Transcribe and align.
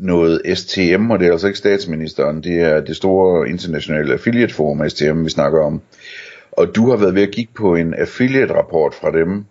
noget 0.00 0.58
STM, 0.58 1.10
og 1.10 1.18
det 1.18 1.28
er 1.28 1.32
altså 1.32 1.46
ikke 1.46 1.58
statsministeren, 1.58 2.42
det 2.42 2.60
er 2.60 2.80
det 2.80 2.96
store 2.96 3.48
internationale 3.48 4.12
affiliate 4.12 4.54
forum 4.54 4.88
STM, 4.88 5.24
vi 5.24 5.30
snakker 5.30 5.64
om. 5.64 5.80
Og 6.52 6.76
du 6.76 6.90
har 6.90 6.96
været 6.96 7.14
ved 7.14 7.22
at 7.22 7.30
kigge 7.30 7.52
på 7.54 7.74
en 7.74 7.94
affiliate 7.94 8.54
rapport 8.54 8.94
fra 8.94 9.12
dem, 9.12 9.44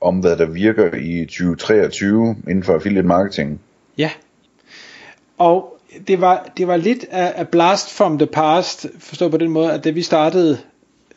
om 0.00 0.18
hvad 0.18 0.36
der 0.36 0.46
virker 0.46 0.94
i 0.94 1.24
2023 1.24 2.36
inden 2.48 2.62
for 2.64 2.74
affiliate 2.74 3.08
marketing. 3.08 3.60
Ja, 3.98 4.10
og 5.38 5.78
det 6.08 6.20
var, 6.20 6.48
det 6.56 6.66
var 6.66 6.76
lidt 6.76 7.04
af, 7.10 7.32
af 7.36 7.48
blast 7.48 7.96
from 7.96 8.18
the 8.18 8.26
past, 8.26 8.86
forstået 8.98 9.30
på 9.30 9.36
den 9.36 9.50
måde, 9.50 9.72
at 9.72 9.84
da 9.84 9.90
vi 9.90 10.02
startede 10.02 10.58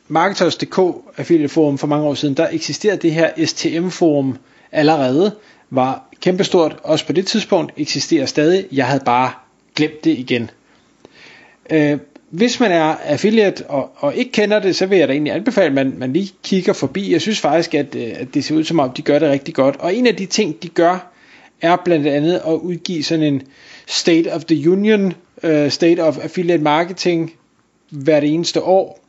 Marketers.dk 0.08 0.80
affiliate 1.18 1.54
forum 1.54 1.78
for 1.78 1.88
mange 1.88 2.06
år 2.06 2.14
siden, 2.14 2.34
der 2.38 2.48
eksisterede 2.52 3.02
det 3.02 3.12
her 3.12 3.46
STM 3.46 3.90
forum 3.90 4.38
allerede, 4.72 5.32
var 5.70 6.10
kæmpestort, 6.22 6.78
også 6.84 7.06
på 7.06 7.14
det 7.14 7.28
tidspunkt, 7.28 7.74
eksisterer 7.78 8.26
stadig. 8.26 8.66
Jeg 8.72 8.88
havde 8.88 9.04
bare 9.06 9.32
glemt 9.76 10.04
det 10.04 10.12
igen. 10.12 10.50
Øh, 11.70 11.98
hvis 12.30 12.60
man 12.60 12.72
er 12.72 12.84
affiliate 12.84 13.66
og, 13.66 13.92
og 13.96 14.16
ikke 14.16 14.32
kender 14.32 14.60
det, 14.60 14.76
så 14.76 14.86
vil 14.86 14.98
jeg 14.98 15.08
da 15.08 15.14
egentlig 15.14 15.34
anbefale, 15.34 15.68
at 15.68 15.74
man, 15.74 15.94
man 15.98 16.14
lige 16.14 16.34
kigger 16.44 16.74
forbi. 16.74 17.12
Jeg 17.12 17.22
synes 17.22 17.40
faktisk, 17.40 17.74
at, 17.74 17.96
øh, 17.96 18.14
at 18.16 18.34
det 18.34 18.44
ser 18.44 18.56
ud 18.56 18.64
som 18.64 18.80
om, 18.80 18.90
de 18.90 19.02
gør 19.02 19.20
det 19.20 19.30
rigtig 19.30 19.54
godt. 19.54 19.76
Og 19.80 19.96
en 19.96 20.08
af 20.08 20.16
de 20.16 20.26
ting, 20.26 20.64
de 20.64 20.70
gør, 20.70 21.12
er 21.62 21.76
blandt 21.86 22.08
andet 22.08 22.42
at 22.48 22.54
udgive 22.54 23.04
sådan 23.04 23.26
en 23.26 23.42
State 23.88 24.34
of 24.34 24.46
the 24.46 24.72
Union, 24.72 25.14
uh, 25.44 25.70
State 25.70 26.04
of 26.04 26.18
Affiliate 26.18 26.64
Marketing 26.64 27.34
hvert 27.90 28.24
eneste 28.24 28.64
år. 28.64 29.00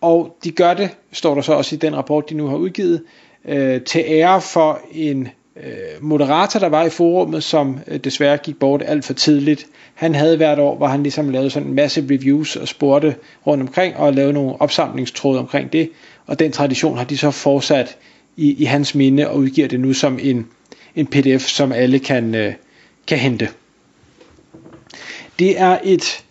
Og 0.00 0.36
de 0.44 0.50
gør 0.50 0.74
det, 0.74 0.90
står 1.12 1.34
der 1.34 1.42
så 1.42 1.52
også 1.52 1.74
i 1.74 1.78
den 1.78 1.96
rapport, 1.96 2.30
de 2.30 2.34
nu 2.34 2.46
har 2.46 2.56
udgivet, 2.56 3.02
uh, 3.44 3.82
til 3.86 4.04
ære 4.06 4.40
for 4.40 4.80
en 4.92 5.28
Øh, 5.64 6.02
moderator, 6.02 6.60
der 6.60 6.68
var 6.68 6.84
i 6.84 6.90
forummet, 6.90 7.44
som 7.44 7.78
øh, 7.86 7.98
desværre 7.98 8.36
gik 8.36 8.58
bort 8.58 8.82
alt 8.86 9.04
for 9.04 9.12
tidligt. 9.12 9.66
Han 9.94 10.14
havde 10.14 10.36
hvert 10.36 10.58
år, 10.58 10.76
hvor 10.76 10.86
han 10.86 11.02
ligesom 11.02 11.28
lavede 11.28 11.50
sådan 11.50 11.68
en 11.68 11.74
masse 11.74 12.06
reviews 12.10 12.56
og 12.56 12.68
spurgte 12.68 13.16
rundt 13.46 13.62
omkring 13.62 13.96
og 13.96 14.12
lavede 14.12 14.32
nogle 14.32 14.60
opsamlingstråde 14.60 15.38
omkring 15.38 15.72
det. 15.72 15.90
Og 16.26 16.38
den 16.38 16.52
tradition 16.52 16.98
har 16.98 17.04
de 17.04 17.18
så 17.18 17.30
fortsat 17.30 17.96
i, 18.36 18.52
i 18.52 18.64
hans 18.64 18.94
minde 18.94 19.28
og 19.28 19.36
udgiver 19.36 19.68
det 19.68 19.80
nu 19.80 19.92
som 19.92 20.18
en, 20.22 20.46
en 20.96 21.06
pdf, 21.06 21.46
som 21.46 21.72
alle 21.72 21.98
kan, 21.98 22.34
øh, 22.34 22.54
kan 23.06 23.18
hente. 23.18 23.48
Det 25.38 25.60
er 25.60 25.78
et 25.84 26.22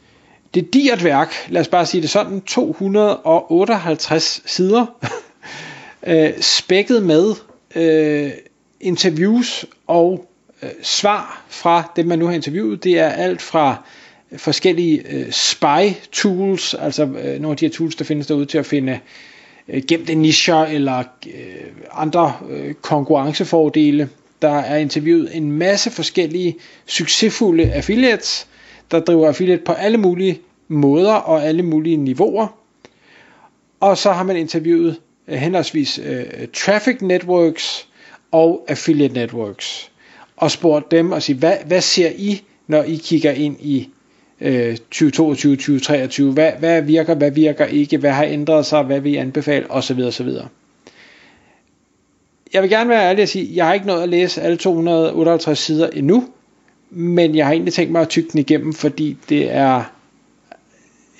det 0.53 0.63
er 0.63 0.67
digert 0.73 1.03
værk, 1.03 1.33
lad 1.49 1.61
os 1.61 1.67
bare 1.67 1.85
sige 1.85 2.01
det 2.01 2.09
sådan, 2.09 2.41
258 2.41 4.41
sider, 4.45 4.85
spækket 6.41 7.03
med 7.03 7.35
øh, 7.75 8.31
interviews 8.85 9.65
og 9.87 10.25
øh, 10.63 10.69
svar 10.81 11.45
fra 11.47 11.91
dem, 11.95 12.07
man 12.07 12.19
nu 12.19 12.25
har 12.25 12.33
interviewet. 12.33 12.83
Det 12.83 12.99
er 12.99 13.09
alt 13.09 13.41
fra 13.41 13.83
øh, 14.31 14.39
forskellige 14.39 15.03
øh, 15.09 15.31
spy 15.31 15.93
tools, 16.11 16.73
altså 16.73 17.03
øh, 17.03 17.41
nogle 17.41 17.51
af 17.51 17.57
de 17.57 17.65
her 17.65 17.73
tools, 17.73 17.95
der 17.95 18.05
findes 18.05 18.27
derude 18.27 18.45
til 18.45 18.57
at 18.57 18.65
finde 18.65 18.99
øh, 19.67 19.83
gemte 19.87 20.15
nischer 20.15 20.63
eller 20.63 21.03
øh, 21.27 21.33
andre 21.91 22.33
øh, 22.49 22.73
konkurrencefordele. 22.73 24.09
Der 24.41 24.59
er 24.59 24.77
interviewet 24.77 25.37
en 25.37 25.51
masse 25.51 25.91
forskellige 25.91 26.55
succesfulde 26.85 27.73
affiliates, 27.73 28.47
der 28.91 28.99
driver 28.99 29.27
affiliate 29.27 29.63
på 29.63 29.71
alle 29.71 29.97
mulige 29.97 30.39
måder 30.67 31.13
og 31.13 31.45
alle 31.45 31.63
mulige 31.63 31.97
niveauer. 31.97 32.47
Og 33.79 33.97
så 33.97 34.11
har 34.11 34.23
man 34.23 34.37
interviewet 34.37 34.99
øh, 35.27 35.37
henholdsvis 35.37 35.99
øh, 36.05 36.25
traffic 36.53 37.01
networks, 37.01 37.87
og 38.35 38.65
affiliate 38.67 39.13
networks 39.13 39.91
og 40.37 40.51
spurgt 40.51 40.91
dem 40.91 41.11
og 41.11 41.21
sige, 41.23 41.37
hvad, 41.37 41.57
hvad 41.65 41.81
ser 41.81 42.09
I, 42.17 42.43
når 42.67 42.83
I 42.83 42.95
kigger 42.95 43.31
ind 43.31 43.57
i 43.59 43.89
øh, 44.41 44.77
2022, 44.77 45.55
2023? 45.55 46.31
Hvad, 46.31 46.51
hvad 46.59 46.81
virker, 46.81 47.15
hvad 47.15 47.31
virker 47.31 47.65
ikke? 47.65 47.97
Hvad 47.97 48.11
har 48.11 48.23
ændret 48.23 48.65
sig? 48.65 48.83
Hvad 48.83 48.99
vil 48.99 49.13
I 49.13 49.15
anbefale? 49.15 49.71
Og 49.71 49.83
så 49.83 49.93
videre, 49.93 50.11
så 50.11 50.23
videre. 50.23 50.47
Jeg 52.53 52.61
vil 52.61 52.69
gerne 52.69 52.89
være 52.89 53.09
ærlig 53.09 53.23
og 53.23 53.27
sige, 53.29 53.55
jeg 53.55 53.65
har 53.65 53.73
ikke 53.73 53.87
nået 53.87 54.03
at 54.03 54.09
læse 54.09 54.41
alle 54.41 54.57
258 54.57 55.59
sider 55.59 55.89
endnu, 55.89 56.29
men 56.89 57.35
jeg 57.35 57.45
har 57.45 57.53
egentlig 57.53 57.73
tænkt 57.73 57.91
mig 57.91 58.01
at 58.01 58.09
tykke 58.09 58.29
den 58.31 58.39
igennem, 58.39 58.73
fordi 58.73 59.17
det 59.29 59.51
er, 59.51 59.83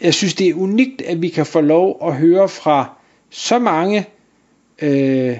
jeg 0.02 0.14
synes 0.14 0.34
det 0.34 0.50
er 0.50 0.53
unikt, 0.53 1.02
at 1.02 1.22
vi 1.22 1.30
kan 1.30 1.46
få 1.46 1.62
lov 1.62 1.97
at 2.08 2.16
høre 2.16 2.50
fra 2.50 2.97
så 3.30 3.59
mange 3.59 4.06
øh, 4.82 5.38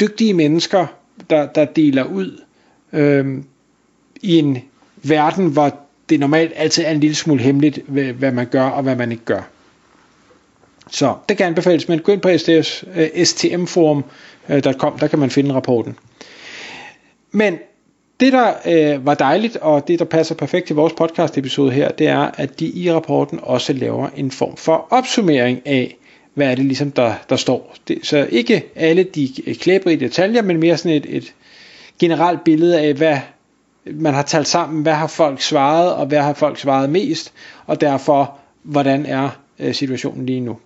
dygtige 0.00 0.34
mennesker, 0.34 0.86
der, 1.32 1.46
der 1.46 1.64
deler 1.64 2.04
ud 2.04 2.40
øh, 2.92 3.42
i 4.22 4.38
en 4.38 4.58
verden, 5.02 5.46
hvor 5.46 5.76
det 6.08 6.20
normalt 6.20 6.52
altid 6.56 6.84
er 6.84 6.90
en 6.90 7.00
lille 7.00 7.16
smule 7.16 7.42
hemmeligt, 7.42 7.78
hvad, 7.86 8.04
hvad 8.04 8.32
man 8.32 8.46
gør 8.46 8.64
og 8.64 8.82
hvad 8.82 8.96
man 8.96 9.12
ikke 9.12 9.24
gør. 9.24 9.42
Så 10.90 11.14
det 11.28 11.36
kan 11.36 11.46
anbefales, 11.46 11.88
men 11.88 11.98
gå 11.98 12.12
ind 12.12 12.20
på 12.20 12.38
STS, 12.38 12.84
uh, 12.86 12.96
øh, 12.96 13.24
stmforum.com, 13.24 14.94
øh, 14.94 15.00
der 15.00 15.06
kan 15.10 15.18
man 15.18 15.30
finde 15.30 15.54
rapporten. 15.54 15.96
Men 17.30 17.58
det 18.20 18.32
der 18.32 18.52
øh, 18.66 19.06
var 19.06 19.14
dejligt, 19.14 19.56
og 19.56 19.88
det 19.88 19.98
der 19.98 20.04
passer 20.04 20.34
perfekt 20.34 20.66
til 20.66 20.76
vores 20.76 20.92
podcast 20.92 21.38
episode 21.38 21.72
her, 21.72 21.90
det 21.90 22.06
er, 22.06 22.30
at 22.34 22.60
de 22.60 22.66
i 22.66 22.92
rapporten 22.92 23.40
også 23.42 23.72
laver 23.72 24.08
en 24.16 24.30
form 24.30 24.56
for 24.56 24.86
opsummering 24.90 25.66
af, 25.66 25.96
hvad 26.34 26.50
er 26.50 26.54
det 26.54 26.64
ligesom, 26.64 26.90
der, 26.90 27.14
der 27.30 27.36
står. 27.36 27.76
Det, 27.88 27.98
så 28.02 28.28
ikke 28.30 28.62
alle 28.76 29.02
de 29.02 29.28
klæbrige 29.60 30.00
detaljer, 30.00 30.42
men 30.42 30.60
mere 30.60 30.76
sådan 30.76 30.96
et, 30.96 31.06
et 31.08 31.34
generelt 31.98 32.44
billede 32.44 32.80
af, 32.80 32.94
hvad 32.94 33.18
man 33.84 34.14
har 34.14 34.22
talt 34.22 34.48
sammen, 34.48 34.82
hvad 34.82 34.92
har 34.92 35.06
folk 35.06 35.40
svaret, 35.40 35.92
og 35.92 36.06
hvad 36.06 36.20
har 36.20 36.34
folk 36.34 36.58
svaret 36.58 36.90
mest, 36.90 37.32
og 37.66 37.80
derfor, 37.80 38.38
hvordan 38.62 39.06
er 39.06 39.28
øh, 39.58 39.74
situationen 39.74 40.26
lige 40.26 40.40
nu. 40.40 40.58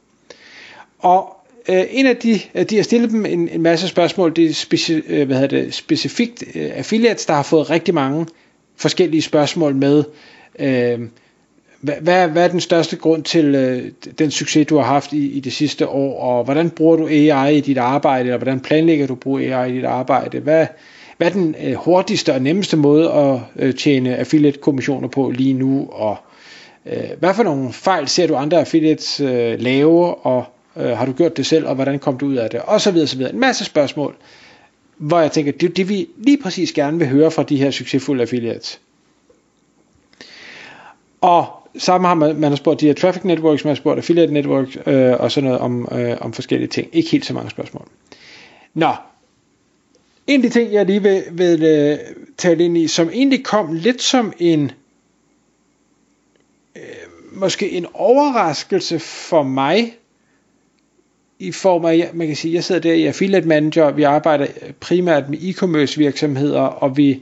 Og 0.98 1.36
øh, 1.68 1.84
en 1.90 2.06
af 2.06 2.16
de, 2.16 2.40
de 2.70 2.76
har 2.76 2.82
stillet 2.82 3.10
dem 3.10 3.26
en, 3.26 3.48
en 3.48 3.62
masse 3.62 3.88
spørgsmål, 3.88 4.36
det 4.36 4.44
er 4.44 4.54
speci, 4.54 4.92
øh, 4.92 5.26
hvad 5.26 5.36
hedder 5.40 5.62
det, 5.62 5.74
specifikt 5.74 6.44
øh, 6.54 6.70
affiliates, 6.74 7.26
der 7.26 7.34
har 7.34 7.42
fået 7.42 7.70
rigtig 7.70 7.94
mange 7.94 8.26
forskellige 8.76 9.22
spørgsmål 9.22 9.74
med, 9.74 10.04
øh, 10.58 11.00
hvad, 11.86 11.94
hvad, 12.00 12.28
hvad 12.28 12.44
er 12.44 12.48
den 12.48 12.60
største 12.60 12.96
grund 12.96 13.22
til 13.22 13.54
øh, 13.54 13.90
den 14.18 14.30
succes, 14.30 14.66
du 14.66 14.76
har 14.76 14.84
haft 14.84 15.12
i, 15.12 15.30
i 15.30 15.40
det 15.40 15.52
sidste 15.52 15.88
år, 15.88 16.20
og 16.20 16.44
hvordan 16.44 16.70
bruger 16.70 16.96
du 16.96 17.06
AI 17.06 17.56
i 17.56 17.60
dit 17.60 17.78
arbejde, 17.78 18.24
eller 18.24 18.36
hvordan 18.36 18.60
planlægger 18.60 19.06
du 19.06 19.12
at 19.12 19.20
bruge 19.20 19.54
AI 19.54 19.70
i 19.70 19.76
dit 19.76 19.84
arbejde? 19.84 20.40
Hvad, 20.40 20.66
hvad 21.16 21.28
er 21.28 21.32
den 21.32 21.54
øh, 21.64 21.74
hurtigste 21.74 22.34
og 22.34 22.42
nemmeste 22.42 22.76
måde 22.76 23.12
at 23.12 23.38
øh, 23.56 23.74
tjene 23.74 24.16
affiliate-kommissioner 24.16 25.08
på 25.08 25.30
lige 25.30 25.52
nu, 25.52 25.88
og 25.92 26.16
øh, 26.86 27.10
hvad 27.18 27.34
for 27.34 27.42
nogle 27.42 27.72
fejl 27.72 28.08
ser 28.08 28.26
du 28.26 28.34
andre 28.36 28.60
affiliates 28.60 29.20
øh, 29.20 29.60
lave, 29.60 30.14
og 30.14 30.44
øh, 30.76 30.90
har 30.90 31.06
du 31.06 31.12
gjort 31.12 31.36
det 31.36 31.46
selv, 31.46 31.66
og 31.66 31.74
hvordan 31.74 31.98
kom 31.98 32.18
du 32.18 32.26
ud 32.26 32.36
af 32.36 32.50
det, 32.50 32.60
og 32.60 32.80
så 32.80 32.90
videre, 32.90 33.06
så 33.06 33.16
videre. 33.16 33.32
En 33.32 33.40
masse 33.40 33.64
spørgsmål, 33.64 34.16
hvor 34.96 35.20
jeg 35.20 35.32
tænker, 35.32 35.52
det 35.52 35.68
er 35.68 35.74
det, 35.74 35.88
vi 35.88 36.08
lige 36.16 36.38
præcis 36.42 36.72
gerne 36.72 36.98
vil 36.98 37.08
høre 37.08 37.30
fra 37.30 37.42
de 37.42 37.56
her 37.56 37.70
succesfulde 37.70 38.22
affiliates. 38.22 38.80
Og 41.20 41.46
Sammen 41.78 42.08
har 42.08 42.14
man, 42.14 42.36
man 42.36 42.50
har 42.50 42.56
spurgt 42.56 42.80
de 42.80 42.86
her 42.86 42.94
traffic 42.94 43.24
networks, 43.24 43.64
man 43.64 43.70
har 43.70 43.76
spurgt 43.76 43.98
affiliate 43.98 44.32
networks, 44.32 44.78
øh, 44.86 45.12
og 45.12 45.32
sådan 45.32 45.44
noget 45.44 45.60
om, 45.60 45.88
øh, 45.92 46.16
om 46.20 46.32
forskellige 46.32 46.68
ting. 46.68 46.88
Ikke 46.92 47.10
helt 47.10 47.26
så 47.26 47.34
mange 47.34 47.50
spørgsmål. 47.50 47.88
Nå, 48.74 48.92
en 50.26 50.44
af 50.44 50.50
de 50.50 50.58
ting, 50.58 50.72
jeg 50.72 50.86
lige 50.86 51.02
vil, 51.02 51.22
vil 51.32 51.62
øh, 51.62 51.98
tale 52.36 52.64
ind 52.64 52.78
i, 52.78 52.88
som 52.88 53.10
egentlig 53.12 53.44
kom 53.44 53.72
lidt 53.72 54.02
som 54.02 54.32
en, 54.38 54.72
øh, 56.76 56.82
måske 57.32 57.70
en 57.70 57.86
overraskelse 57.94 58.98
for 58.98 59.42
mig, 59.42 59.96
i 61.38 61.52
form 61.52 61.84
af, 61.84 62.10
man 62.14 62.26
kan 62.26 62.36
sige, 62.36 62.54
jeg 62.54 62.64
sidder 62.64 62.80
der 62.80 62.92
i 62.92 63.06
affiliate 63.06 63.48
manager, 63.48 63.90
vi 63.90 64.02
arbejder 64.02 64.46
primært 64.80 65.28
med 65.28 65.38
e-commerce 65.38 65.98
virksomheder, 65.98 66.60
og 66.60 66.96
vi 66.96 67.20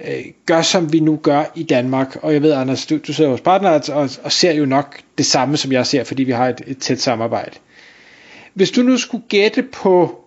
øh, 0.00 0.24
gør, 0.46 0.62
som 0.62 0.92
vi 0.92 1.00
nu 1.00 1.16
gør 1.16 1.44
i 1.54 1.62
Danmark. 1.62 2.16
Og 2.22 2.32
jeg 2.32 2.42
ved, 2.42 2.52
Anders, 2.52 2.86
du, 2.86 2.98
du 3.06 3.12
sidder 3.12 3.30
hos 3.30 3.40
partner 3.40 3.70
og, 3.92 4.10
og 4.22 4.32
ser 4.32 4.52
jo 4.52 4.64
nok 4.64 5.00
det 5.18 5.26
samme, 5.26 5.56
som 5.56 5.72
jeg 5.72 5.86
ser, 5.86 6.04
fordi 6.04 6.22
vi 6.22 6.32
har 6.32 6.48
et, 6.48 6.62
et 6.66 6.78
tæt 6.78 7.00
samarbejde. 7.00 7.56
Hvis 8.54 8.70
du 8.70 8.82
nu 8.82 8.96
skulle 8.96 9.24
gætte 9.28 9.62
på 9.62 10.24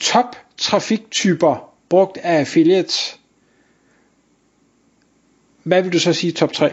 top 0.00 0.36
trafiktyper 0.56 1.72
brugt 1.88 2.18
af 2.22 2.38
affiliates, 2.38 3.20
hvad 5.62 5.82
vil 5.82 5.92
du 5.92 5.98
så 5.98 6.12
sige 6.12 6.32
top 6.32 6.52
3? 6.52 6.70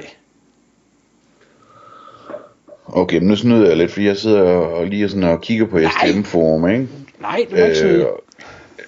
Okay, 2.85 3.17
men 3.17 3.27
nu 3.27 3.35
snyder 3.35 3.67
jeg 3.67 3.77
lidt, 3.77 3.91
fordi 3.91 4.05
jeg 4.05 4.17
sidder 4.17 4.41
og 4.43 4.87
lige 4.87 5.09
sådan 5.09 5.23
og 5.23 5.41
kigger 5.41 5.65
på 5.65 5.79
STM-forum, 5.79 6.69
ikke? 6.69 6.87
Nej, 7.21 7.45
du 7.51 7.55
må 7.55 7.63
ikke 7.63 7.75
snyde. 7.75 8.07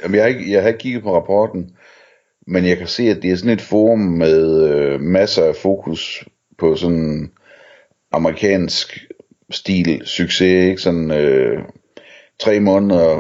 Jamen, 0.04 0.16
jeg, 0.16 0.24
har 0.24 0.30
ikke, 0.30 0.52
jeg 0.52 0.62
har 0.62 0.68
ikke 0.68 0.80
kigget 0.80 1.04
på 1.04 1.16
rapporten, 1.16 1.72
men 2.48 2.66
jeg 2.66 2.78
kan 2.78 2.88
se, 2.88 3.04
at 3.04 3.22
det 3.22 3.32
er 3.32 3.36
sådan 3.36 3.54
et 3.54 3.62
forum 3.62 4.00
med 4.00 4.70
øh, 4.70 5.02
masser 5.02 5.44
af 5.44 5.56
fokus 5.56 6.26
på 6.58 6.76
sådan 6.76 7.32
amerikansk 8.12 9.08
stil 9.52 10.02
succes, 10.06 10.70
ikke? 10.70 10.82
Sådan 10.82 11.12
øh, 11.12 11.64
tre 12.40 12.60
måneder, 12.60 13.16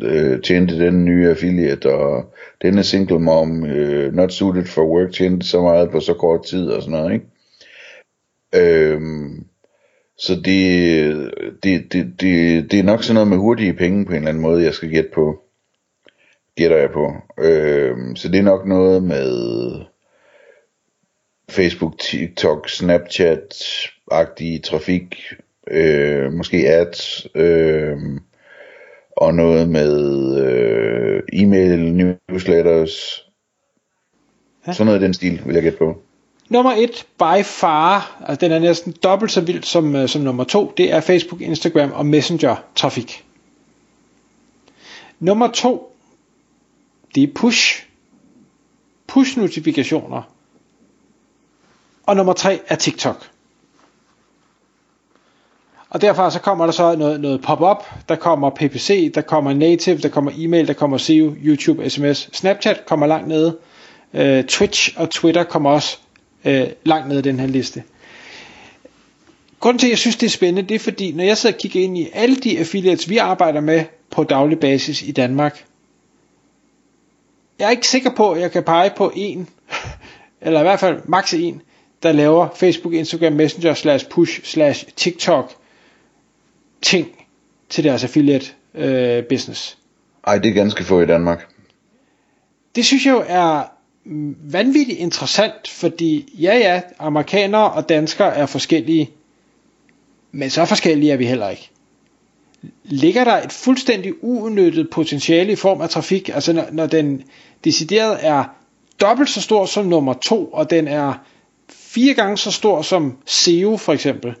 800.000 0.00 0.06
øh, 0.06 0.42
tjente 0.42 0.78
den 0.78 1.04
nye 1.04 1.30
affiliate, 1.30 1.94
og 1.94 2.34
denne 2.62 2.82
single 2.82 3.18
mom, 3.18 3.64
øh, 3.66 4.14
not 4.14 4.32
suited 4.32 4.66
for 4.66 4.82
work, 4.82 5.12
tjente 5.12 5.46
så 5.46 5.62
meget 5.62 5.90
på 5.90 6.00
så 6.00 6.14
kort 6.14 6.44
tid 6.44 6.68
og 6.68 6.82
sådan 6.82 6.98
noget, 6.98 7.12
ikke? 7.12 7.26
Øhm, 8.54 9.44
så 10.18 10.34
det, 10.44 11.30
det, 11.62 11.92
det, 11.92 12.20
det, 12.20 12.70
det 12.70 12.78
er 12.78 12.82
nok 12.82 13.02
sådan 13.02 13.14
noget 13.14 13.28
med 13.28 13.36
hurtige 13.36 13.72
penge 13.72 14.04
på 14.04 14.10
en 14.10 14.16
eller 14.16 14.28
anden 14.28 14.42
måde, 14.42 14.64
jeg 14.64 14.74
skal 14.74 14.90
gætte 14.90 15.10
på. 15.14 15.41
Gætter 16.56 16.76
jeg 16.76 16.90
på. 16.90 17.14
Øhm, 17.38 18.16
så 18.16 18.28
det 18.28 18.38
er 18.38 18.42
nok 18.42 18.66
noget 18.66 19.02
med 19.02 19.72
Facebook, 21.50 21.98
TikTok, 21.98 22.68
Snapchat-agtig 22.68 24.62
trafik, 24.64 25.16
øh, 25.70 26.32
måske 26.32 26.68
ads, 26.68 27.26
øh, 27.34 27.98
og 29.16 29.34
noget 29.34 29.68
med 29.68 30.36
øh, 30.40 31.22
e-mail, 31.32 31.94
newsletters, 32.28 33.24
ja. 34.66 34.72
sådan 34.72 34.86
noget 34.86 35.00
i 35.00 35.04
den 35.04 35.14
stil, 35.14 35.42
vil 35.46 35.54
jeg 35.54 35.62
gætte 35.62 35.78
på. 35.78 36.02
Nummer 36.48 36.72
et, 36.72 37.06
by 37.18 37.44
far, 37.44 38.24
altså 38.26 38.46
den 38.46 38.52
er 38.52 38.58
næsten 38.58 38.94
dobbelt 39.02 39.32
så 39.32 39.40
vild 39.40 39.62
som, 39.62 39.96
øh, 39.96 40.08
som 40.08 40.22
nummer 40.22 40.44
to, 40.44 40.72
det 40.76 40.92
er 40.92 41.00
Facebook, 41.00 41.40
Instagram 41.40 41.92
og 41.92 42.06
Messenger 42.06 42.56
trafik. 42.74 43.24
Nummer 45.20 45.48
to, 45.50 45.91
det 47.14 47.22
er 47.22 47.32
push. 47.34 47.86
Push 49.06 49.38
notifikationer. 49.38 50.22
Og 52.06 52.16
nummer 52.16 52.32
tre 52.32 52.60
er 52.68 52.74
TikTok. 52.74 53.28
Og 55.90 56.00
derfor 56.00 56.28
så 56.28 56.40
kommer 56.40 56.64
der 56.64 56.72
så 56.72 56.96
noget, 56.96 57.20
noget 57.20 57.42
pop-up, 57.42 57.84
der 58.08 58.16
kommer 58.16 58.50
PPC, 58.50 59.12
der 59.14 59.20
kommer 59.20 59.52
native, 59.52 59.98
der 59.98 60.08
kommer 60.08 60.30
e-mail, 60.34 60.66
der 60.66 60.72
kommer 60.72 60.98
SEO, 60.98 61.34
YouTube, 61.44 61.90
SMS, 61.90 62.30
Snapchat 62.32 62.86
kommer 62.86 63.06
langt 63.06 63.28
nede, 63.28 63.58
Øh, 64.14 64.44
Twitch 64.44 64.94
og 64.96 65.10
Twitter 65.10 65.44
kommer 65.44 65.70
også 65.70 65.98
øh, 66.44 66.66
langt 66.84 67.08
nede 67.08 67.18
i 67.18 67.22
den 67.22 67.40
her 67.40 67.46
liste. 67.46 67.82
Grunden 69.60 69.78
til, 69.78 69.86
at 69.86 69.90
jeg 69.90 69.98
synes, 69.98 70.16
det 70.16 70.26
er 70.26 70.30
spændende, 70.30 70.68
det 70.68 70.74
er 70.74 70.78
fordi, 70.78 71.12
når 71.12 71.24
jeg 71.24 71.36
sidder 71.36 71.54
og 71.54 71.60
kigger 71.60 71.80
ind 71.80 71.98
i 71.98 72.08
alle 72.12 72.36
de 72.36 72.58
affiliates, 72.58 73.08
vi 73.08 73.16
arbejder 73.16 73.60
med 73.60 73.84
på 74.10 74.24
daglig 74.24 74.58
basis 74.58 75.02
i 75.02 75.12
Danmark, 75.12 75.64
jeg 77.62 77.68
er 77.68 77.70
ikke 77.70 77.88
sikker 77.88 78.10
på, 78.10 78.32
at 78.32 78.40
jeg 78.40 78.52
kan 78.52 78.62
pege 78.62 78.90
på 78.96 79.12
en, 79.14 79.48
eller 80.40 80.60
i 80.60 80.62
hvert 80.62 80.80
fald 80.80 81.00
maks 81.04 81.34
en, 81.34 81.62
der 82.02 82.12
laver 82.12 82.48
Facebook, 82.54 82.94
Instagram, 82.94 83.32
Messenger, 83.32 83.74
slash 83.74 84.08
push, 84.08 84.44
slash 84.44 84.86
TikTok, 84.96 85.52
ting 86.82 87.08
til 87.68 87.84
deres 87.84 88.04
affiliate 88.04 88.46
øh, 88.74 89.24
business. 89.24 89.78
Ej, 90.26 90.38
det 90.38 90.48
er 90.48 90.54
ganske 90.54 90.84
få 90.84 91.00
i 91.00 91.06
Danmark. 91.06 91.48
Det 92.74 92.86
synes 92.86 93.06
jeg 93.06 93.12
jo 93.12 93.24
er 93.26 93.62
vanvittigt 94.52 94.98
interessant, 94.98 95.68
fordi 95.68 96.34
ja 96.38 96.58
ja, 96.58 96.80
amerikanere 96.98 97.72
og 97.72 97.88
danskere 97.88 98.36
er 98.36 98.46
forskellige, 98.46 99.10
men 100.32 100.50
så 100.50 100.64
forskellige 100.64 101.12
er 101.12 101.16
vi 101.16 101.26
heller 101.26 101.48
ikke. 101.48 101.71
Ligger 102.84 103.24
der 103.24 103.42
et 103.42 103.52
fuldstændig 103.52 104.24
uudnyttet 104.24 104.90
potentiale 104.90 105.52
i 105.52 105.56
form 105.56 105.80
af 105.80 105.90
trafik, 105.90 106.28
altså 106.28 106.52
når, 106.52 106.66
når 106.72 106.86
den 106.86 107.24
decideret 107.64 108.18
er 108.26 108.44
dobbelt 109.00 109.28
så 109.28 109.40
stor 109.40 109.66
som 109.66 109.86
nummer 109.86 110.14
to, 110.14 110.46
og 110.46 110.70
den 110.70 110.88
er 110.88 111.14
fire 111.68 112.14
gange 112.14 112.38
så 112.38 112.50
stor 112.50 112.82
som 112.82 113.18
SEO 113.26 113.76
for 113.76 113.92
eksempel. 113.92 114.34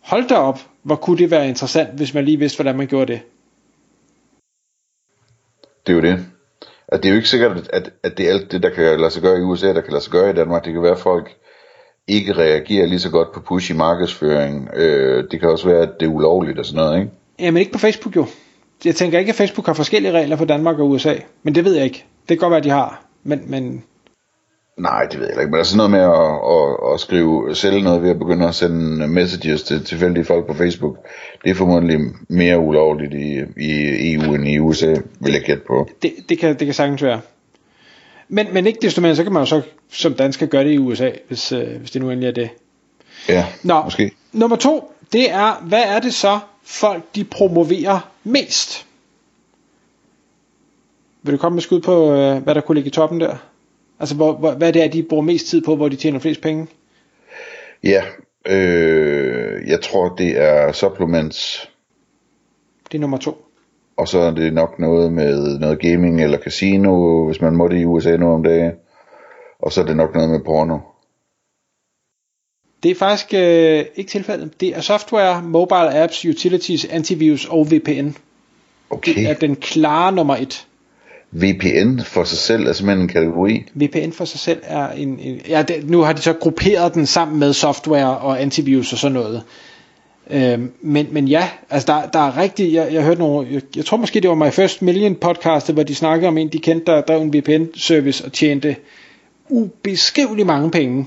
Hold 0.00 0.28
da 0.28 0.34
op, 0.34 0.60
hvor 0.82 0.96
kunne 0.96 1.18
det 1.18 1.30
være 1.30 1.48
interessant, 1.48 1.90
hvis 1.96 2.14
man 2.14 2.24
lige 2.24 2.38
vidste, 2.38 2.56
hvordan 2.56 2.76
man 2.76 2.86
gjorde 2.86 3.12
det. 3.12 3.20
Det 5.86 5.92
er 5.92 5.96
jo 5.96 6.02
det. 6.02 6.26
At 6.88 7.02
det 7.02 7.08
er 7.08 7.12
jo 7.12 7.16
ikke 7.16 7.28
sikkert, 7.28 7.68
at, 7.72 7.92
at 8.02 8.18
det 8.18 8.28
er 8.28 8.32
alt 8.32 8.52
det, 8.52 8.62
der 8.62 8.70
kan 8.70 9.00
lade 9.00 9.10
sig 9.10 9.22
gøre 9.22 9.38
i 9.38 9.42
USA, 9.42 9.66
der 9.66 9.80
kan 9.80 9.92
lade 9.92 10.02
sig 10.04 10.12
gøre 10.12 10.30
i 10.30 10.34
Danmark. 10.34 10.64
Det 10.64 10.72
kan 10.72 10.82
være, 10.82 10.92
at 10.92 10.98
folk 10.98 11.36
ikke 12.10 12.32
reagerer 12.32 12.86
lige 12.86 12.98
så 12.98 13.10
godt 13.10 13.32
på 13.32 13.40
push 13.40 13.70
i 13.70 13.74
markedsføring. 13.74 14.68
Øh, 14.74 15.24
det 15.30 15.40
kan 15.40 15.48
også 15.48 15.68
være, 15.68 15.82
at 15.82 15.90
det 16.00 16.06
er 16.06 16.10
ulovligt 16.10 16.58
og 16.58 16.66
sådan 16.66 16.84
noget, 16.84 17.00
ikke? 17.00 17.12
Jamen 17.38 17.60
ikke 17.60 17.72
på 17.72 17.78
Facebook 17.78 18.16
jo. 18.16 18.26
Jeg 18.84 18.94
tænker 18.94 19.18
ikke, 19.18 19.28
at 19.28 19.36
Facebook 19.36 19.66
har 19.66 19.74
forskellige 19.74 20.12
regler 20.12 20.36
for 20.36 20.44
Danmark 20.44 20.78
og 20.78 20.90
USA. 20.90 21.14
Men 21.42 21.54
det 21.54 21.64
ved 21.64 21.74
jeg 21.74 21.84
ikke. 21.84 22.04
Det 22.20 22.28
kan 22.28 22.38
godt 22.38 22.50
være, 22.50 22.58
at 22.58 22.64
de 22.64 22.70
har. 22.70 23.04
Men, 23.24 23.42
men 23.46 23.84
Nej, 24.78 25.06
det 25.10 25.20
ved 25.20 25.26
jeg 25.26 25.40
ikke, 25.40 25.50
men 25.50 25.52
der 25.52 25.58
er 25.58 25.64
sådan 25.64 25.76
noget 25.76 25.90
med 25.90 26.00
at, 26.00 26.32
at, 26.56 26.94
at 26.94 27.00
skrive, 27.00 27.54
sælge 27.54 27.82
noget 27.82 28.02
ved 28.02 28.10
at 28.10 28.18
begynde 28.18 28.48
at 28.48 28.54
sende 28.54 29.08
messages 29.08 29.62
til 29.62 29.84
tilfældige 29.84 30.24
folk 30.24 30.46
på 30.46 30.54
Facebook. 30.54 30.96
Det 31.44 31.50
er 31.50 31.54
formodentlig 31.54 31.98
mere 32.28 32.58
ulovligt 32.58 33.14
i, 33.14 33.40
i 33.56 34.14
EU 34.14 34.34
end 34.34 34.48
i 34.48 34.58
USA, 34.58 34.94
vil 35.20 35.32
jeg 35.32 35.42
gætte 35.42 35.62
på. 35.66 35.88
Det, 36.02 36.12
det, 36.28 36.38
kan, 36.38 36.58
det 36.58 36.66
kan 36.66 36.74
sagtens 36.74 37.02
være. 37.02 37.20
Men, 38.32 38.54
men 38.54 38.66
ikke 38.66 38.78
desto 38.82 39.00
mere, 39.00 39.16
så 39.16 39.22
kan 39.22 39.32
man 39.32 39.42
jo 39.42 39.46
så 39.46 39.62
som 39.88 40.14
dansker 40.14 40.46
gøre 40.46 40.64
det 40.64 40.72
i 40.72 40.78
USA, 40.78 41.10
hvis, 41.28 41.52
øh, 41.52 41.76
hvis 41.76 41.90
det 41.90 42.02
nu 42.02 42.10
endelig 42.10 42.28
er 42.28 42.32
det. 42.32 42.50
Ja, 43.28 43.46
Nå, 43.62 43.82
måske. 43.82 44.10
Nummer 44.32 44.56
to, 44.56 44.92
det 45.12 45.30
er, 45.30 45.60
hvad 45.62 45.82
er 45.82 46.00
det 46.00 46.14
så, 46.14 46.38
folk 46.62 47.14
de 47.14 47.24
promoverer 47.24 48.10
mest? 48.24 48.86
Vil 51.22 51.32
du 51.32 51.38
komme 51.38 51.56
med 51.56 51.62
skud 51.62 51.80
på, 51.80 52.12
øh, 52.12 52.42
hvad 52.42 52.54
der 52.54 52.60
kunne 52.60 52.74
ligge 52.74 52.88
i 52.88 52.90
toppen 52.90 53.20
der? 53.20 53.36
Altså, 54.00 54.14
hvor, 54.14 54.32
hvor, 54.32 54.52
hvad 54.52 54.72
det 54.72 54.84
er, 54.84 54.88
de 54.88 55.02
bruger 55.02 55.22
mest 55.22 55.46
tid 55.46 55.62
på, 55.62 55.76
hvor 55.76 55.88
de 55.88 55.96
tjener 55.96 56.18
flest 56.18 56.40
penge? 56.40 56.66
Ja, 57.84 58.02
øh, 58.46 59.68
jeg 59.68 59.80
tror, 59.80 60.08
det 60.08 60.40
er 60.40 60.72
supplements. 60.72 61.70
Det 62.92 62.98
er 62.98 63.00
nummer 63.00 63.18
to. 63.18 63.49
Og 64.00 64.08
så 64.08 64.18
er 64.18 64.30
det 64.30 64.52
nok 64.52 64.78
noget 64.78 65.12
med 65.12 65.58
noget 65.58 65.80
gaming 65.80 66.22
eller 66.22 66.38
casino, 66.38 67.24
hvis 67.26 67.40
man 67.40 67.56
må 67.56 67.68
det 67.68 67.80
i 67.80 67.84
USA 67.84 68.16
nu 68.16 68.32
om 68.32 68.42
dagen. 68.42 68.72
Og 69.62 69.72
så 69.72 69.80
er 69.80 69.86
det 69.86 69.96
nok 69.96 70.14
noget 70.14 70.30
med 70.30 70.40
porno. 70.40 70.78
Det 72.82 72.90
er 72.90 72.94
faktisk 72.94 73.34
øh, 73.34 73.84
ikke 73.96 74.10
tilfældet. 74.10 74.60
Det 74.60 74.76
er 74.76 74.80
software, 74.80 75.42
mobile 75.42 76.02
apps, 76.02 76.24
utilities, 76.24 76.84
antivirus 76.84 77.46
og 77.46 77.66
VPN. 77.70 78.08
Okay. 78.90 79.14
Det 79.14 79.30
er 79.30 79.34
den 79.34 79.56
klare 79.56 80.12
nummer 80.12 80.36
et. 80.36 80.66
VPN 81.32 82.00
for 82.04 82.24
sig 82.24 82.38
selv 82.38 82.66
er 82.66 82.72
simpelthen 82.72 83.02
en 83.02 83.08
kategori. 83.08 83.64
VPN 83.74 84.10
for 84.10 84.24
sig 84.24 84.40
selv 84.40 84.60
er 84.62 84.88
en, 84.88 85.18
en 85.18 85.40
ja, 85.48 85.62
det, 85.62 85.90
nu 85.90 86.00
har 86.00 86.12
de 86.12 86.22
så 86.22 86.32
grupperet 86.32 86.94
den 86.94 87.06
sammen 87.06 87.38
med 87.38 87.52
software 87.52 88.18
og 88.18 88.42
antivirus 88.42 88.92
og 88.92 88.98
sådan 88.98 89.12
noget. 89.12 89.42
Øhm, 90.32 90.72
men, 90.80 91.08
men 91.10 91.28
ja, 91.28 91.48
altså 91.70 91.86
der, 91.86 92.08
der 92.08 92.18
er 92.18 92.36
rigtig, 92.36 92.72
jeg, 92.72 92.92
jeg 92.92 93.04
hørte 93.04 93.20
nogle, 93.20 93.48
jeg, 93.52 93.62
jeg 93.76 93.84
tror 93.84 93.96
måske 93.96 94.20
det 94.20 94.30
var 94.30 94.34
My 94.34 94.50
First 94.50 94.82
Million 94.82 95.14
podcast, 95.14 95.72
hvor 95.72 95.82
de 95.82 95.94
snakkede 95.94 96.28
om 96.28 96.38
en, 96.38 96.48
de 96.48 96.58
kendte, 96.58 96.92
der 96.92 97.00
drev 97.00 97.20
en 97.20 97.34
VPN 97.34 97.64
service 97.74 98.24
og 98.24 98.32
tjente 98.32 98.76
ubeskriveligt 99.48 100.46
mange 100.46 100.70
penge. 100.70 101.06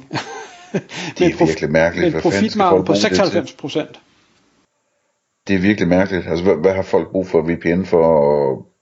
det 1.17 1.27
er 1.27 1.45
virkelig 1.45 1.71
mærkeligt. 1.71 2.13
Med 2.13 2.21
profitmargen 2.21 2.85
på 2.85 2.93
96 2.93 3.53
procent. 3.53 3.99
Det 5.47 5.55
er 5.55 5.59
virkelig 5.59 5.87
mærkeligt. 5.87 6.27
Altså, 6.27 6.43
hvad, 6.43 6.55
hvad 6.55 6.73
har 6.73 6.81
folk 6.81 7.11
brug 7.11 7.27
for 7.27 7.41
VPN 7.41 7.83
for 7.85 8.73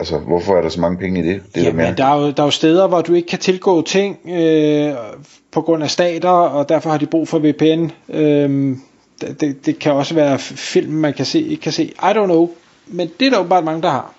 Altså, 0.00 0.18
hvorfor 0.18 0.56
er 0.56 0.62
der 0.62 0.68
så 0.68 0.80
mange 0.80 0.98
penge 0.98 1.20
i 1.20 1.22
det? 1.22 1.42
det 1.54 1.64
Jamen, 1.64 1.96
der, 1.96 2.04
er 2.04 2.20
jo, 2.20 2.30
der 2.30 2.42
er 2.42 2.46
jo 2.46 2.50
steder, 2.50 2.88
hvor 2.88 3.00
du 3.00 3.14
ikke 3.14 3.28
kan 3.28 3.38
tilgå 3.38 3.82
ting 3.82 4.18
øh, 4.28 4.94
på 5.52 5.60
grund 5.60 5.82
af 5.82 5.90
stater, 5.90 6.28
og 6.28 6.68
derfor 6.68 6.90
har 6.90 6.98
de 6.98 7.06
brug 7.06 7.28
for 7.28 7.38
VPN. 7.38 7.90
Øh, 8.08 8.76
det, 9.20 9.66
det 9.66 9.78
kan 9.78 9.92
også 9.92 10.14
være 10.14 10.38
film, 10.38 10.92
man 10.92 11.14
kan 11.14 11.26
se, 11.26 11.40
ikke 11.40 11.62
kan 11.62 11.72
se. 11.72 11.84
I 11.84 12.12
don't 12.14 12.24
know. 12.24 12.50
Men 12.86 13.10
det 13.20 13.26
er 13.26 13.30
der 13.30 13.38
jo 13.38 13.44
bare 13.44 13.62
mange, 13.62 13.82
der 13.82 13.90
har. 13.90 14.14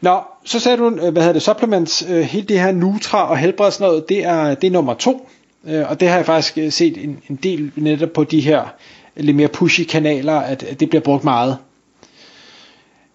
Nå, 0.00 0.20
så 0.44 0.60
sagde 0.60 0.78
du, 0.78 0.88
øh, 0.88 1.12
hvad 1.12 1.22
hedder 1.22 1.32
det, 1.32 1.42
supplements, 1.42 2.04
øh, 2.08 2.34
det 2.34 2.60
her 2.60 2.72
Nutra 2.72 3.30
og 3.30 3.38
helbred 3.38 3.70
sådan 3.70 3.86
noget, 3.86 4.08
det 4.08 4.24
er, 4.24 4.54
det 4.54 4.66
er 4.66 4.70
nummer 4.70 4.94
to. 4.94 5.28
Øh, 5.64 5.90
og 5.90 6.00
det 6.00 6.08
har 6.08 6.16
jeg 6.16 6.26
faktisk 6.26 6.58
øh, 6.58 6.72
set 6.72 7.04
en, 7.04 7.22
en 7.30 7.36
del 7.36 7.72
netop 7.76 8.12
på 8.12 8.24
de 8.24 8.40
her 8.40 8.60
øh, 8.60 9.24
lidt 9.24 9.36
mere 9.36 9.48
pushy 9.48 9.80
kanaler, 9.84 10.34
at, 10.34 10.62
at 10.62 10.80
det 10.80 10.88
bliver 10.90 11.02
brugt 11.02 11.24
meget. 11.24 11.58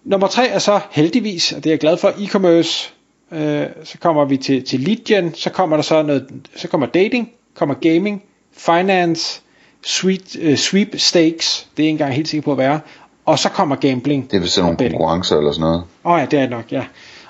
Nummer 0.04 0.26
tre 0.26 0.48
er 0.48 0.58
så 0.58 0.80
heldigvis, 0.90 1.52
og 1.52 1.64
det 1.64 1.70
er 1.70 1.72
jeg 1.72 1.80
glad 1.80 1.96
for, 1.96 2.08
e-commerce. 2.08 2.92
Øh, 3.32 3.66
så 3.84 3.98
kommer 3.98 4.24
vi 4.24 4.36
til, 4.36 4.64
til 4.64 4.80
lead 4.80 5.04
gen, 5.04 5.34
så 5.34 5.50
kommer 5.50 5.76
der 5.76 5.82
så 5.82 6.02
noget, 6.02 6.28
så 6.56 6.68
kommer 6.68 6.86
dating, 6.86 7.30
kommer 7.54 7.74
gaming, 7.74 8.22
finance, 8.52 9.40
sweet, 9.86 10.36
uh, 10.42 10.54
sweepstakes, 10.54 11.68
det 11.76 11.82
er 11.82 11.86
ikke 11.86 11.90
engang 11.90 12.14
helt 12.14 12.28
sikker 12.28 12.44
på 12.44 12.52
at 12.52 12.58
være, 12.58 12.80
og 13.24 13.38
så 13.38 13.48
kommer 13.48 13.76
gambling. 13.76 14.30
Det 14.30 14.40
vil 14.40 14.50
sådan 14.50 14.64
nogle 14.64 14.90
konkurrencer 14.90 15.36
eller 15.36 15.52
sådan 15.52 15.60
noget. 15.60 15.82
Åh 16.04 16.12
oh, 16.12 16.20
ja, 16.20 16.26
det 16.26 16.38
er 16.38 16.48
nok, 16.48 16.72
ja. 16.72 16.84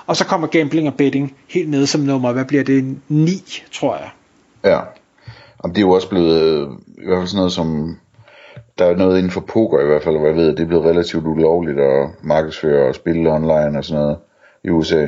Og 0.06 0.16
så 0.16 0.24
kommer 0.24 0.46
gambling 0.46 0.88
og 0.88 0.94
betting 0.94 1.36
helt 1.48 1.70
nede 1.70 1.86
som 1.86 2.00
nummer, 2.00 2.32
hvad 2.32 2.44
bliver 2.44 2.64
det, 2.64 2.96
9, 3.08 3.30
tror 3.72 3.96
jeg. 3.96 4.10
Ja. 4.64 4.80
Og 5.58 5.68
det 5.68 5.76
er 5.76 5.80
jo 5.80 5.90
også 5.90 6.08
blevet, 6.08 6.42
øh, 6.42 6.68
i 6.98 7.06
hvert 7.06 7.18
fald 7.18 7.26
sådan 7.26 7.36
noget 7.36 7.52
som, 7.52 7.96
der 8.78 8.84
er 8.84 8.96
noget 8.96 9.18
inden 9.18 9.30
for 9.30 9.40
poker 9.40 9.80
i 9.80 9.86
hvert 9.86 10.02
fald, 10.02 10.16
hvor 10.16 10.26
jeg 10.26 10.36
ved, 10.36 10.46
det 10.46 10.60
er 10.60 10.66
blevet 10.66 10.84
relativt 10.84 11.26
ulovligt 11.26 11.80
at 11.80 12.08
markedsføre 12.22 12.88
og 12.88 12.94
spille 12.94 13.30
online 13.30 13.78
og 13.78 13.84
sådan 13.84 14.02
noget 14.02 14.16
i 14.64 14.70
USA. 14.70 15.06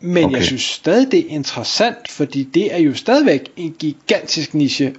Men 0.00 0.24
okay. 0.24 0.36
jeg 0.36 0.44
synes 0.44 0.62
stadig, 0.62 1.10
det 1.10 1.20
er 1.20 1.28
interessant, 1.28 2.10
fordi 2.10 2.42
det 2.42 2.74
er 2.74 2.78
jo 2.78 2.94
stadigvæk 2.94 3.52
en 3.56 3.74
gigantisk 3.78 4.54
niche, 4.54 4.94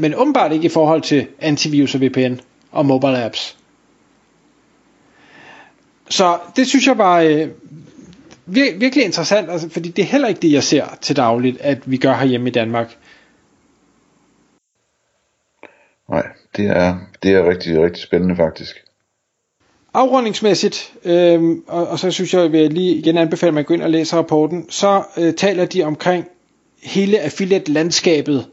men 0.00 0.14
åbenbart 0.14 0.52
ikke 0.52 0.66
i 0.66 0.68
forhold 0.68 1.02
til 1.02 1.26
antivirus 1.40 1.94
og 1.94 2.00
VPN 2.00 2.34
og 2.70 2.86
mobile 2.86 3.24
apps. 3.24 3.56
Så 6.08 6.38
det 6.56 6.66
synes 6.66 6.86
jeg 6.86 6.98
var 6.98 7.20
øh, 7.20 7.48
vir- 8.46 8.78
virkelig 8.78 9.04
interessant, 9.04 9.50
altså, 9.50 9.68
fordi 9.68 9.88
det 9.88 10.02
er 10.02 10.06
heller 10.06 10.28
ikke 10.28 10.40
det, 10.40 10.52
jeg 10.52 10.62
ser 10.62 10.98
til 11.00 11.16
dagligt, 11.16 11.60
at 11.60 11.90
vi 11.90 11.96
gør 11.96 12.14
herhjemme 12.14 12.48
i 12.48 12.52
Danmark. 12.52 12.96
Nej, 16.08 16.26
det 16.56 16.66
er, 16.66 16.98
det 17.22 17.30
er 17.30 17.48
rigtig, 17.50 17.82
rigtig 17.82 18.02
spændende 18.02 18.36
faktisk. 18.36 18.76
Afrundingsmæssigt, 19.94 20.92
øh, 21.04 21.42
og, 21.66 21.88
og 21.88 21.98
så 21.98 22.10
synes 22.10 22.34
jeg, 22.34 22.42
at 22.42 22.54
jeg 22.54 22.72
lige 22.72 22.94
igen 22.94 23.18
anbefale, 23.18 23.48
at 23.48 23.54
man 23.54 23.64
går 23.64 23.74
ind 23.74 23.82
og 23.82 23.90
læser 23.90 24.16
rapporten, 24.16 24.70
så 24.70 25.02
øh, 25.16 25.34
taler 25.34 25.64
de 25.64 25.82
omkring 25.82 26.24
hele 26.82 27.18
affiliate-landskabet, 27.20 28.46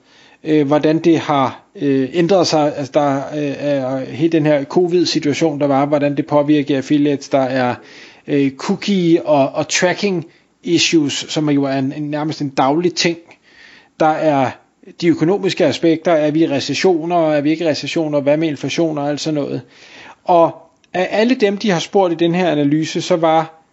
øh, 0.48 0.68
hvordan 0.68 1.00
det 1.00 1.20
har 1.20 1.64
øh, 1.76 2.10
ændret 2.14 2.48
sig, 2.48 2.78
altså 2.78 2.92
der 2.94 3.16
øh, 3.18 3.56
er 3.60 4.06
hele 4.06 4.32
den 4.32 4.46
her 4.46 4.64
covid-situation, 4.64 5.60
der 5.60 5.68
var, 5.68 5.86
hvordan 5.86 6.18
det 6.18 6.26
påvirker 6.26 6.78
affiliates, 6.78 7.30
der 7.30 7.40
er 7.42 7.76
øh, 8.28 8.52
cookie 8.52 9.26
og, 9.26 9.50
og 9.50 9.68
tracking 9.68 10.26
issues, 10.64 11.26
som 11.30 11.50
jo 11.50 11.64
er 11.64 11.78
en, 11.78 11.94
en, 11.98 12.04
nærmest 12.04 12.42
en 12.42 12.50
daglig 12.50 12.94
ting. 12.94 13.18
Der 14.00 14.06
er 14.10 14.52
de 15.02 15.08
økonomiske 15.08 15.66
aspekter, 15.66 16.12
er 16.12 16.32
vi 16.32 16.44
i 16.44 16.48
recessioner, 16.48 17.32
er 17.32 17.42
vi 17.42 17.50
ikke 17.50 17.66
i 17.66 17.68
recessioner, 17.68 18.20
hvad 18.22 18.38
med 18.38 18.48
inflation 18.48 18.98
og 18.98 19.10
alt 19.10 19.22
sådan 19.22 19.36
noget. 19.36 19.62
Og 20.24 20.56
af 20.94 21.08
alle 21.12 21.36
dem, 21.36 21.58
de 21.58 21.72
har 21.72 21.80
spurgt 21.80 22.14
i 22.14 22.16
den 22.16 22.36
her 22.36 22.50
analyse, 22.52 23.02
så 23.02 23.16
var 23.16 23.64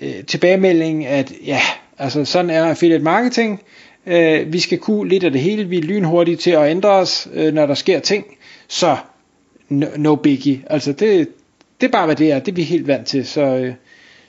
øh, 0.00 0.24
tilbagemeldingen, 0.26 1.06
at 1.06 1.32
ja, 1.46 1.60
altså 1.98 2.24
sådan 2.24 2.50
er 2.50 2.64
affiliate 2.64 3.04
marketing, 3.04 3.60
øh, 4.06 4.52
vi 4.52 4.58
skal 4.58 4.78
kunne 4.78 5.08
lidt 5.08 5.24
af 5.24 5.32
det 5.32 5.40
hele, 5.40 5.64
vi 5.64 5.78
er 5.78 5.82
lynhurtige 5.82 6.36
til 6.36 6.50
at 6.50 6.70
ændre 6.70 6.90
os, 6.90 7.28
øh, 7.34 7.54
når 7.54 7.66
der 7.66 7.74
sker 7.74 8.00
ting, 8.00 8.24
så 8.68 8.96
no, 9.68 9.86
no 9.96 10.14
biggie, 10.14 10.62
altså 10.66 10.92
det, 10.92 11.28
det 11.80 11.86
er 11.86 11.90
bare 11.90 12.06
hvad 12.06 12.16
det 12.16 12.32
er, 12.32 12.38
det 12.38 12.52
er 12.52 12.56
vi 12.56 12.62
helt 12.62 12.86
vant 12.86 13.06
til, 13.06 13.26
så, 13.26 13.40
øh, 13.40 13.74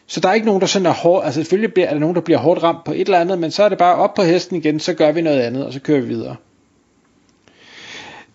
så 0.07 0.19
der 0.19 0.29
er 0.29 0.33
ikke 0.33 0.45
nogen, 0.45 0.61
der 0.61 0.67
sådan 0.67 0.85
er 0.85 0.93
hård, 0.93 1.25
altså 1.25 1.39
selvfølgelig 1.41 1.73
bliver, 1.73 1.87
er 1.87 1.93
der 1.93 1.99
nogen, 1.99 2.15
der 2.15 2.21
bliver 2.21 2.37
hårdt 2.37 2.63
ramt 2.63 2.83
på 2.83 2.91
et 2.91 3.01
eller 3.01 3.19
andet, 3.19 3.39
men 3.39 3.51
så 3.51 3.63
er 3.63 3.69
det 3.69 3.77
bare 3.77 3.95
op 3.95 4.13
på 4.13 4.23
hesten 4.23 4.57
igen, 4.57 4.79
så 4.79 4.93
gør 4.93 5.11
vi 5.11 5.21
noget 5.21 5.39
andet, 5.39 5.65
og 5.65 5.73
så 5.73 5.79
kører 5.79 6.01
vi 6.01 6.07
videre. 6.07 6.35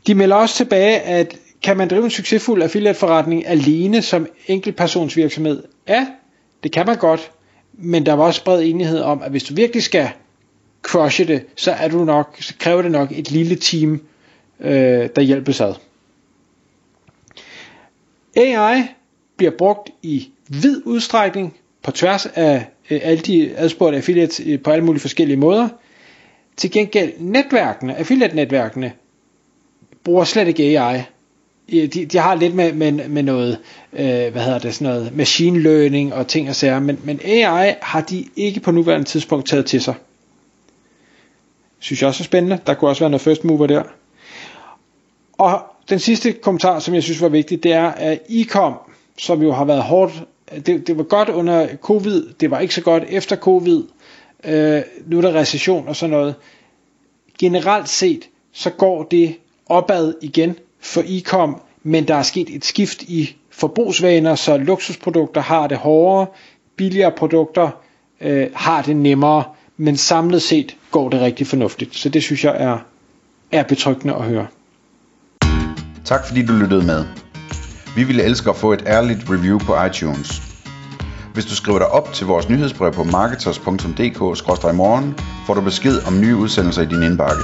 De 0.07 0.14
melder 0.14 0.37
også 0.37 0.57
tilbage, 0.57 1.00
at 1.00 1.37
kan 1.62 1.76
man 1.76 1.88
drive 1.88 2.05
en 2.05 2.11
succesfuld 2.11 2.62
affiliate-forretning 2.62 3.47
alene 3.47 4.02
som 4.02 4.26
enkeltpersonsvirksomhed? 4.47 5.62
Ja, 5.88 6.07
det 6.62 6.73
kan 6.73 6.87
man 6.87 6.97
godt, 6.97 7.31
men 7.73 8.07
der 8.07 8.12
var 8.12 8.25
også 8.25 8.45
bred 8.45 8.62
enighed 8.62 9.00
om, 9.00 9.23
at 9.23 9.31
hvis 9.31 9.45
du 9.45 9.55
virkelig 9.55 9.83
skal 9.83 10.09
crushe 10.87 11.25
det, 11.25 11.43
så, 11.57 11.73
er 11.73 11.88
du 11.88 12.05
nok, 12.05 12.37
så 12.40 12.55
kræver 12.59 12.83
det 12.83 12.90
nok 12.90 13.12
et 13.12 13.31
lille 13.31 13.57
team, 13.57 14.00
øh, 14.61 15.09
der 15.16 15.21
hjælper 15.21 15.52
sig. 15.52 15.75
AI 18.37 18.83
bliver 19.37 19.52
brugt 19.59 19.90
i 20.02 20.28
vid 20.49 20.83
udstrækning 20.85 21.57
på 21.83 21.90
tværs 21.90 22.26
af 22.26 22.66
øh, 22.90 23.00
alle 23.02 23.23
de 23.23 23.57
adspurgte 23.57 23.97
affiliates 23.97 24.40
øh, 24.47 24.61
på 24.61 24.71
alle 24.71 24.85
mulige 24.85 25.00
forskellige 25.00 25.37
måder. 25.37 25.69
Til 26.57 26.71
gengæld 26.71 27.12
netværkene, 27.19 27.97
affiliate-netværkene, 27.97 28.93
bruger 30.05 30.25
slet 30.25 30.49
ikke 30.49 30.78
AI. 30.81 31.02
De, 31.71 31.87
de 31.87 32.19
har 32.19 32.35
lidt 32.35 32.55
med, 32.55 32.73
med, 32.73 32.93
med 33.09 33.23
noget, 33.23 33.59
øh, 33.93 34.07
hvad 34.33 34.43
hedder 34.43 34.59
det, 34.59 34.75
sådan 34.75 34.93
noget 34.95 35.16
machine 35.16 35.59
learning 35.61 36.14
og 36.14 36.28
ting 36.28 36.49
og 36.49 36.55
sager, 36.55 36.81
men, 36.81 36.99
men 37.05 37.21
AI 37.25 37.75
har 37.83 38.00
de 38.00 38.25
ikke 38.37 38.61
på 38.61 38.71
nuværende 38.71 39.07
tidspunkt 39.07 39.49
taget 39.49 39.66
til 39.66 39.81
sig. 39.81 39.95
Synes 41.78 42.02
jeg 42.02 42.09
også 42.09 42.23
er 42.23 42.25
spændende. 42.25 42.59
Der 42.66 42.75
kunne 42.75 42.90
også 42.90 43.00
være 43.00 43.11
noget 43.11 43.21
first 43.21 43.45
mover 43.45 43.66
der. 43.66 43.83
Og 45.33 45.62
den 45.88 45.99
sidste 45.99 46.33
kommentar, 46.33 46.78
som 46.78 46.95
jeg 46.95 47.02
synes 47.02 47.23
var 47.23 47.28
vigtig, 47.28 47.62
det 47.62 47.73
er, 47.73 47.88
at 47.88 48.18
e-com, 48.28 48.75
som 49.18 49.42
jo 49.42 49.52
har 49.52 49.64
været 49.64 49.83
hårdt 49.83 50.25
det, 50.66 50.87
det 50.87 50.97
var 50.97 51.02
godt 51.02 51.28
under 51.28 51.76
covid, 51.76 52.33
det 52.40 52.50
var 52.50 52.59
ikke 52.59 52.75
så 52.75 52.80
godt 52.80 53.04
efter 53.09 53.37
covid, 53.37 53.83
øh, 54.45 54.83
nu 55.06 55.18
er 55.18 55.23
der 55.23 55.35
recession 55.35 55.88
og 55.88 55.97
sådan 55.97 56.11
noget. 56.11 56.35
Generelt 57.38 57.88
set, 57.88 58.28
så 58.52 58.71
går 58.71 59.02
det 59.02 59.37
opad 59.66 60.14
igen 60.23 60.56
for 60.80 61.02
e-com, 61.06 61.61
men 61.83 62.09
der 62.09 62.14
er 62.14 62.23
sket 62.23 62.54
et 62.54 62.64
skift 62.64 63.02
i 63.02 63.37
forbrugsvaner, 63.50 64.35
så 64.35 64.56
luksusprodukter 64.56 65.40
har 65.40 65.66
det 65.66 65.76
hårdere, 65.78 66.26
billigere 66.76 67.12
produkter 67.12 67.71
øh, 68.21 68.47
har 68.54 68.83
det 68.83 68.97
nemmere, 68.97 69.45
men 69.76 69.97
samlet 69.97 70.42
set 70.42 70.76
går 70.90 71.09
det 71.09 71.21
rigtig 71.21 71.47
fornuftigt. 71.47 71.97
Så 71.97 72.09
det 72.09 72.23
synes 72.23 72.45
jeg 72.45 72.56
er, 72.59 72.78
er 73.52 73.62
betryggende 73.62 74.14
at 74.14 74.23
høre. 74.23 74.47
Tak 76.04 76.26
fordi 76.26 76.47
du 76.47 76.52
lyttede 76.52 76.87
med. 76.87 77.04
Vi 77.97 78.04
ville 78.04 78.23
elske 78.23 78.50
at 78.50 78.56
få 78.56 78.73
et 78.73 78.83
ærligt 78.87 79.30
review 79.30 79.59
på 79.59 79.85
iTunes. 79.85 80.42
Hvis 81.35 81.45
du 81.45 81.54
skriver 81.54 81.78
dig 81.78 81.88
op 81.88 82.12
til 82.12 82.26
vores 82.26 82.49
nyhedsbrev 82.49 82.92
på 82.92 83.04
marketers.dk-morgen, 83.04 85.14
får 85.47 85.54
du 85.54 85.61
besked 85.61 86.06
om 86.06 86.21
nye 86.21 86.37
udsendelser 86.37 86.83
i 86.83 86.87
din 86.87 87.02
indbakke. 87.02 87.42